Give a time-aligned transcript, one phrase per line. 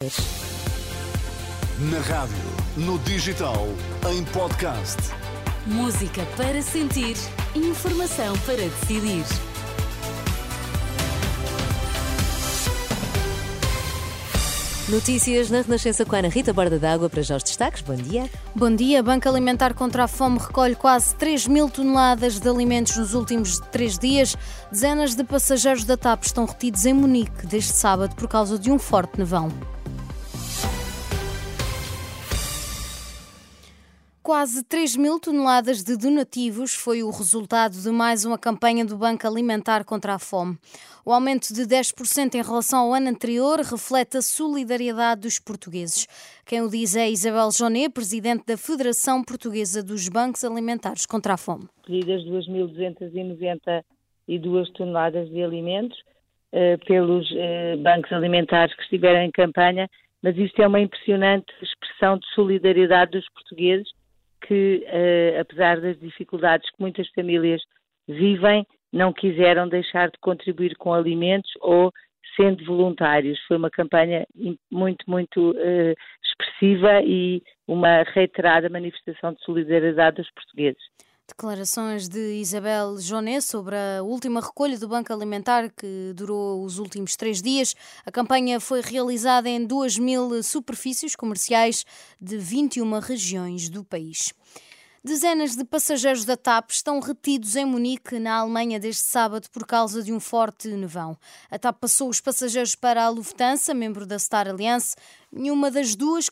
[0.00, 2.36] Na rádio,
[2.76, 3.66] no digital,
[4.08, 4.96] em podcast.
[5.66, 7.16] Música para sentir,
[7.52, 9.24] informação para decidir.
[14.88, 17.82] Notícias na Renascença com a Ana Rita Borda d'Água para já os destaques.
[17.82, 18.30] Bom dia.
[18.54, 19.02] Bom dia.
[19.02, 23.98] Banco Alimentar contra a Fome recolhe quase 3 mil toneladas de alimentos nos últimos três
[23.98, 24.36] dias.
[24.70, 28.78] Dezenas de passageiros da TAP estão retidos em Munique desde sábado por causa de um
[28.78, 29.50] forte nevão.
[34.28, 39.26] Quase 3 mil toneladas de donativos foi o resultado de mais uma campanha do Banco
[39.26, 40.58] Alimentar contra a Fome.
[41.02, 46.06] O aumento de 10% em relação ao ano anterior reflete a solidariedade dos portugueses.
[46.44, 51.38] Quem o diz é Isabel Jonet, presidente da Federação Portuguesa dos Bancos Alimentares contra a
[51.38, 51.66] Fome.
[51.86, 55.96] Pedidas 2.292 toneladas de alimentos
[56.52, 59.88] eh, pelos eh, bancos alimentares que estiveram em campanha,
[60.22, 63.88] mas isto é uma impressionante expressão de solidariedade dos portugueses
[64.48, 67.60] que, uh, apesar das dificuldades que muitas famílias
[68.08, 71.92] vivem, não quiseram deixar de contribuir com alimentos ou
[72.34, 73.38] sendo voluntários.
[73.46, 74.26] Foi uma campanha
[74.72, 80.82] muito, muito uh, expressiva e uma reiterada manifestação de solidariedade dos portugueses.
[81.28, 87.16] Declarações de Isabel Jonet sobre a última recolha do Banco Alimentar que durou os últimos
[87.16, 87.74] três dias.
[88.04, 91.84] A campanha foi realizada em 2 mil superfícies comerciais
[92.18, 94.32] de 21 regiões do país.
[95.04, 100.02] Dezenas de passageiros da TAP estão retidos em Munique, na Alemanha, desde sábado por causa
[100.02, 101.16] de um forte nevão.
[101.48, 104.96] A TAP passou os passageiros para a Lufthansa, membro da Star Alliance.
[105.30, 106.28] Nenhuma das duas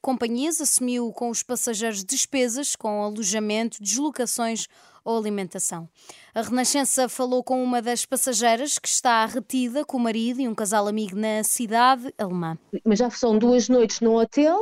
[0.00, 4.66] companhias assumiu com os passageiros despesas com alojamento, deslocações
[5.04, 5.88] ou alimentação.
[6.34, 10.54] A Renascença falou com uma das passageiras que está retida com o marido e um
[10.54, 12.58] casal amigo na cidade alemã.
[12.84, 14.58] Mas já são duas noites no hotel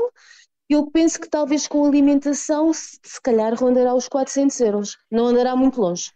[0.69, 5.55] eu penso que talvez com alimentação, se, se calhar rondará os 400 euros, não andará
[5.55, 6.11] muito longe.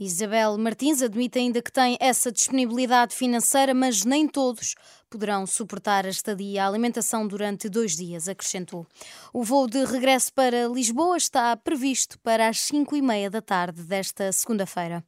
[0.00, 4.76] Isabel Martins admite ainda que tem essa disponibilidade financeira, mas nem todos
[5.10, 8.86] poderão suportar a estadia e a alimentação durante dois dias, acrescentou.
[9.32, 13.82] O voo de regresso para Lisboa está previsto para as 5 e meia da tarde
[13.82, 15.04] desta segunda-feira.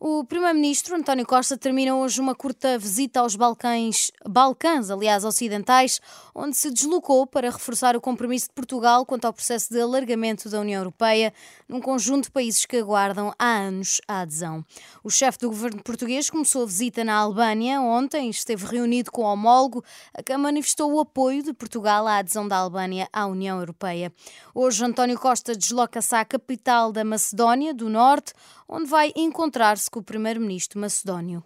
[0.00, 6.00] O Primeiro-Ministro António Costa termina hoje uma curta visita aos Balcãs, Balcãs, aliás, ocidentais,
[6.32, 10.60] onde se deslocou para reforçar o compromisso de Portugal quanto ao processo de alargamento da
[10.60, 11.34] União Europeia,
[11.68, 14.64] num conjunto de países que aguardam há anos a adesão.
[15.02, 19.32] O chefe do governo português começou a visita na Albânia ontem, esteve reunido com o
[19.32, 19.84] homólogo,
[20.14, 24.12] a que manifestou o apoio de Portugal à adesão da Albânia à União Europeia.
[24.54, 28.32] Hoje, António Costa desloca-se à capital da Macedónia do Norte,
[28.68, 31.42] onde vai encontrar-se com o primeiro-ministro macedónio.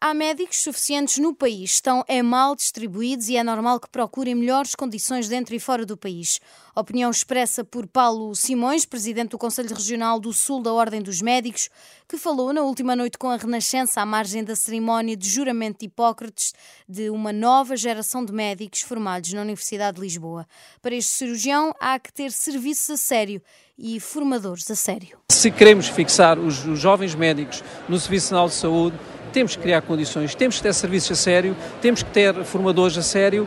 [0.00, 4.76] Há médicos suficientes no país, estão é mal distribuídos e é normal que procurem melhores
[4.76, 6.38] condições dentro e fora do país.
[6.72, 11.68] Opinião expressa por Paulo Simões, presidente do Conselho Regional do Sul da Ordem dos Médicos,
[12.08, 15.86] que falou na última noite com a Renascença à margem da cerimónia de juramento de
[15.86, 16.54] Hipócrates
[16.88, 20.46] de uma nova geração de médicos formados na Universidade de Lisboa.
[20.80, 23.42] Para este cirurgião, há que ter serviços a sério
[23.76, 25.18] e formadores a sério.
[25.32, 30.34] Se queremos fixar os, jovens médicos no Serviço Nacional de Saúde, temos que criar condições,
[30.34, 33.46] temos que ter serviços a sério, temos que ter formadores a sério.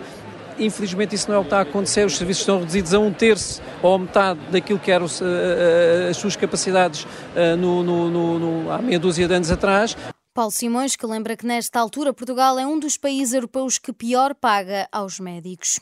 [0.60, 3.12] Infelizmente isso não é o que está a acontecer, os serviços estão reduzidos a um
[3.12, 8.72] terço ou a metade daquilo que eram uh, as suas capacidades uh, no, no, no,
[8.72, 9.96] há meia dúzia de anos atrás.
[10.34, 14.34] Paulo Simões, que lembra que nesta altura Portugal é um dos países europeus que pior
[14.34, 15.80] paga aos médicos.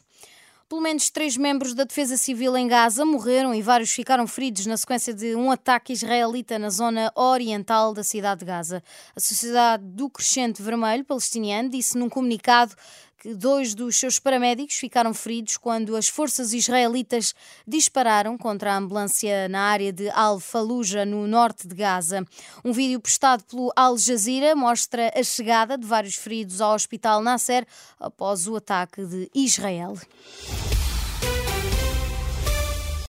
[0.70, 4.78] Pelo menos três membros da Defesa Civil em Gaza morreram e vários ficaram feridos na
[4.78, 8.84] sequência de um ataque israelita na zona oriental da cidade de Gaza.
[9.16, 12.76] A Sociedade do Crescente Vermelho Palestiniano disse num comunicado
[13.20, 17.36] que dois dos seus paramédicos ficaram feridos quando as forças israelitas
[17.68, 22.26] dispararam contra a ambulância na área de Al-Fallujah, no norte de Gaza.
[22.64, 27.68] Um vídeo postado pelo Al Jazeera mostra a chegada de vários feridos ao hospital Nasser
[28.00, 29.98] após o ataque de Israel.